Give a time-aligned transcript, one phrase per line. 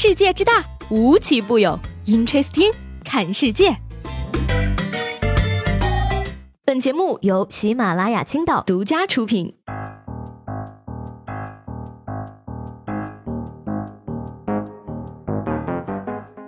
[0.00, 1.76] 世界之大，无奇不有。
[2.06, 2.72] Interesting，
[3.04, 3.76] 看世界。
[6.64, 9.56] 本节目由喜马拉雅青岛独家出品。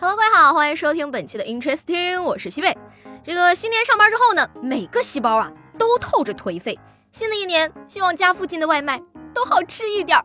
[0.00, 2.76] Hello，各位好，欢迎收听本期的 Interesting，我是西贝。
[3.22, 6.76] 这个新年上班之后呢，每个细胞啊都透着颓废。
[7.12, 9.00] 新的一年，希望家附近的外卖
[9.36, 10.24] 都好吃一点儿。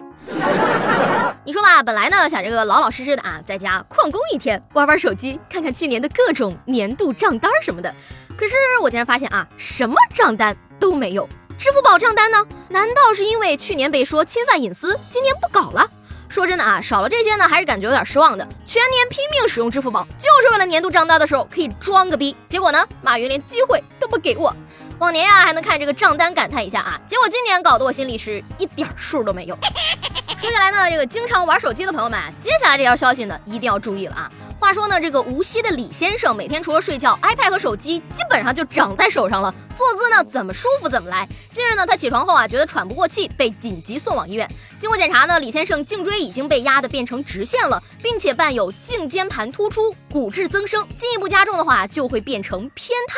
[1.44, 7.94] 你说吧，本来呢想这个老老实实的啊，在家旷工一天，玩玩手机，看看去年的各种年度账单什么的。
[8.38, 11.28] 可是我竟然发现啊，什么账单都没有。
[11.58, 12.48] 支付宝账单呢？
[12.70, 15.86] 难道是因为去年被说侵犯隐私，今年不搞了？
[16.30, 18.48] 说真的啊，少了这些呢，还是感觉有点失望的。
[18.66, 22.36] 全年拼命使用支付宝，就是为了年度账单的时候可以装个逼。
[22.48, 24.56] 结果呢，马云连机会都不给我。
[25.02, 29.58] 往年呀还能看这个账单感叹一下啊，结果今年搞得我心里是一点数都没有。
[30.38, 34.32] 说起来呢，这个经常玩手机的朋友们，接下来这条消息呢一定要注意了啊。
[34.60, 41.28] 话说呢，这个无锡的李先生每天除了睡觉，iPad 和手机基本上就长在手上了，坐姿呢怎么舒服怎么来。
[41.50, 44.48] 近日呢，他起床后啊，觉得喘不过气，被紧急送往医院。
[44.78, 53.18] 经过检查呢，李先生颈椎已经被压得变成直线了，并且伴有颈间盘突出、骨质增生，进一步加重的话就会变成偏瘫。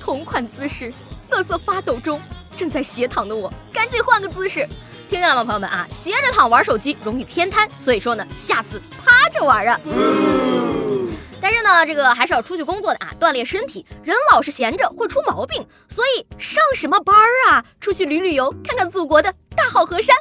[0.00, 2.20] 同款姿势，瑟瑟发抖中，
[2.56, 4.68] 正在斜躺的我，赶紧换个姿势。
[5.08, 5.86] 听见了吗，朋友们啊？
[5.88, 9.78] 斜着躺玩手机容易偏瘫，所以说呢，下次趴着玩啊。
[11.40, 13.86] 但是呢，这个还是要出去工作的啊，锻炼身体。
[14.02, 17.64] 人老是闲着会出毛病，所以上什么班儿啊？
[17.80, 20.16] 出去旅旅游，看看祖国的大好河山。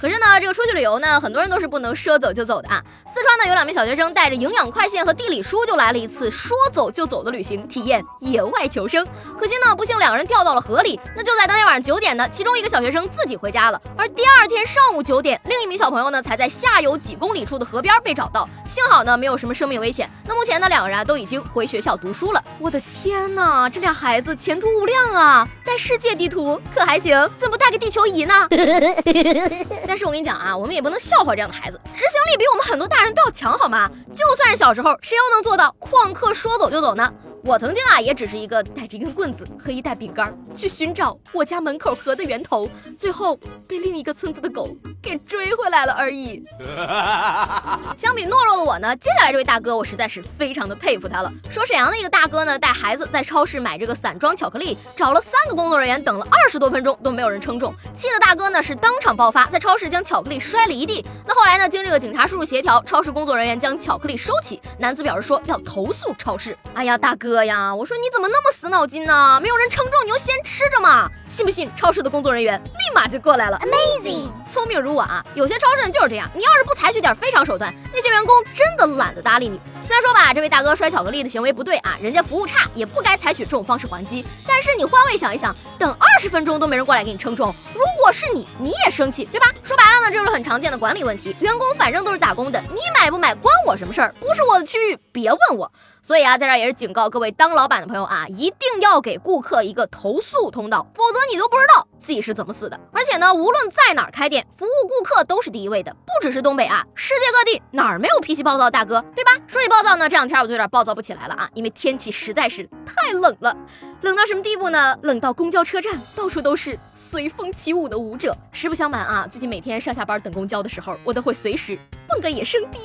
[0.00, 2.82] 可是呢，这个出去旅游呢，很多人都是不能说走就走的啊。
[3.06, 9.06] 四川呢，有两名小学生带着营养快线和地理书，就来了一次说走就走的旅行，体验野外求生。
[9.38, 11.00] 可惜呢，不幸两人掉到了河里。
[11.16, 18.48] 那就在当天晚上九点呢，其中一个小学生自己回家了，而第二天上午九点，另一名小朋友呢，才在下游几公里处的河边被找到。
[18.68, 20.08] 幸好呢，没有什么生命危险。
[20.26, 22.44] 那目前呢，两个人啊都已经回学校读书了。
[22.58, 25.48] 我的天哪，这俩孩子前途无量啊！
[25.76, 27.12] 带世界地图可还行？
[27.36, 28.48] 怎么不带个地球仪呢？
[29.86, 33.86] 但是我跟你讲啊，我们也不能笑话这样的孩子，执行力比我们很多大人都要强，好吗？
[34.10, 37.12] 就算是小时候，谁又能做到旷课说走就走呢？
[37.46, 46.44] 我曾经啊，也只是一个带着一根棍子和一袋饼干去寻找我家门口河的源头，最后被另一个村子的狗给追回来了而已。
[47.96, 51.32] 相比懦弱的我呢，接下来这位大哥，我实在是非常的佩服他了。
[51.48, 61.06] 说沈阳的一个大哥呢，带孩子在超市买这个散装巧克力，找了三个工作人员，等了二十多分钟都没有人称重，气的大哥呢是当场爆发，在超市将巧克力摔了一地。
[61.24, 66.58] 那后来呢，经这个警察叔叔协调，超市工作人员将巧克力收起，男子表示说要投诉超市。
[66.74, 67.35] 哎呀，大哥。
[67.36, 69.38] 哥呀，我说你怎么那么死脑筋呢？
[69.42, 71.06] 没有人称重，你就先吃着嘛。
[71.28, 75.22] 信不信超市的工作人员立马就过来了？Amazing，聪明如我啊！
[75.34, 79.60] 有些超市就是这样，你要是不采取点非常手段，那些员工真的懒得搭理你。
[79.84, 84.24] 虽然说吧，这位大哥摔巧克力的行为不对啊，人家服务差，也不该采取这种方式还击。
[84.46, 89.52] 但是你换位想一想，等二十分钟都没人过来给你称重，如果是你，你也生气对吧？
[89.64, 91.34] 说白了呢，这就是很常见的管理问题。
[91.40, 94.14] 员工反正都是打工的，你买不买关我什么事儿？
[94.20, 95.72] 不是我的区域，别问我。
[96.00, 102.78] 所以啊，在这儿也是警告各位当老板的朋友啊，一定要给顾客一个投诉通道，否则你都不知道自己是怎么死的。
[102.92, 109.32] 而且呢，无论在哪儿开店，服务顾客都是第一位的，不只是东北啊，世界各地哪儿没有脾气暴躁的大哥，对吧？
[109.48, 113.56] 说起暴躁呢，这两天我就有点暴躁不起来了啊，因为天气实在是太冷了。
[114.02, 114.96] 冷到什么地步呢？
[115.02, 118.36] 冷到公交车站到处都是随风起舞的舞者。
[118.52, 122.78] 实不相瞒啊，最近每天上下班等公交的时候，我都会随时蹦个野生迪。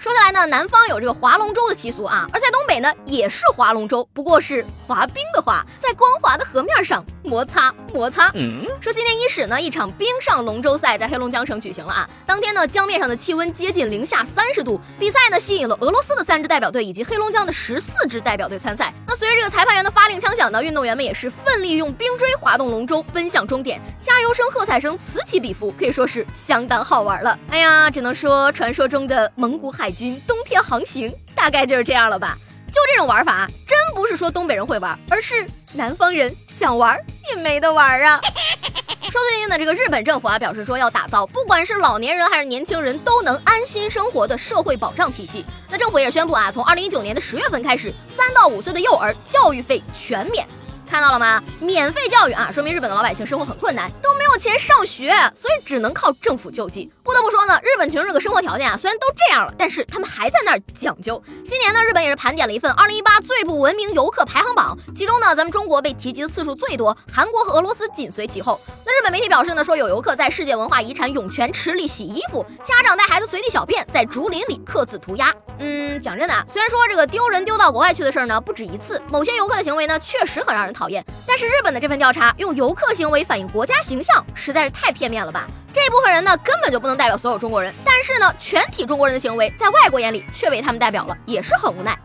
[0.00, 8.30] 说起来呢，南方有这个划龙舟的习俗啊，而在东北呢也是划龙舟，不过是滑冰的滑，在光滑的河面上摩擦摩擦。
[8.34, 12.08] 嗯说今年伊始呢，一场冰上龙舟赛在黑龙江省举行了啊。
[12.24, 18.94] 当天呢，江面上的气温接近零下三十度，比赛呢吸引了俄罗斯的三支代表队以及黑龙江的十四支代表队参赛。
[19.08, 27.36] 那随着这个裁判员的发令枪响呢，运动员们也是奋力用冰锥滑动龙舟奔向终点，加油声、喝彩声此起彼伏，可以说是相当好玩了。
[27.52, 32.38] 哎呀，只能说传说中的蒙古海军冬天航行大概就是这样了吧？
[32.68, 38.18] 就这种玩法，真不是说东北人会玩，而是南方人想玩也没得玩啊。
[39.12, 45.44] 说最近的这个日本政府啊，表示说要打造不管是老年人还是年轻人都能安心生活的社会保障体系。
[45.68, 50.46] 那政府也宣布啊，从二零一九年的十月份开始，三到五岁的幼儿教育费全免。
[50.92, 51.42] 看到了吗？
[51.58, 56.92] 免费教育啊，说明日本的老百姓生活很困难，都没有钱上学，所以只能靠政府救济。
[57.02, 61.22] 不得不说呢，日本群众这个生活条件啊，虽然都这样了，但是他们还在那儿讲究。
[61.46, 68.60] 今年呢，日本也是盘点了一份二零一八最不文明游客排行榜，其中呢，咱们中国被提及的次数最多，韩国和俄罗斯紧随其后。
[68.84, 75.34] 那日本媒体表示呢，说有游客在世界文化遗产涌泉池里洗衣服，家长带孩子随地小便，在竹林里刻字涂鸦。
[75.62, 85.46] 嗯，讲真的啊，虽然说这个丢人丢到国外去的事儿呢不止一次，某些游客的行为呢确实很让人讨厌，但是日本的这份调查用游客行为反映国家形象，实在是太片面了吧？
[85.72, 91.98] 这部分人呢根本就不能代表所有中国人，但是呢，全体中国人的行为在外国眼里却被他们代表了，也是很无奈。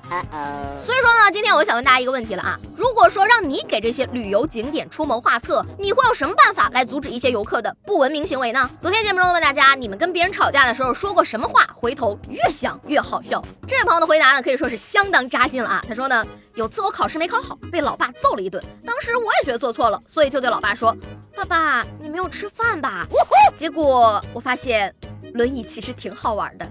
[0.80, 8.69] 所以说呢，今天我就想问大家一个问题了啊，如果说让你给这些旅游景点出谋划策，你会用什么办法来阻止一些游客的不文明行为呢？
[8.80, 11.68] 昨天节目中问大家，你们跟别人吵架的时候说过什么话？
[11.74, 13.44] 回头越想越好笑。
[13.68, 15.84] 这位朋友的回答呢，可以说是相当扎心了啊。
[15.86, 16.25] 他说呢，
[16.56, 20.96] 有次我考试没考好，被老爸揍了一顿，当时我也觉得做错了，所以就对老爸说。
[21.36, 23.06] 爸爸，你没有吃饭吧？
[23.56, 24.92] 结果我发现，
[25.36, 26.68] 轮椅其实挺好玩的。